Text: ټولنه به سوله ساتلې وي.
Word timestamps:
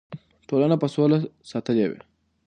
ټولنه 0.47 0.75
به 0.81 0.87
سوله 0.95 1.17
ساتلې 1.51 1.85
وي. 1.89 1.99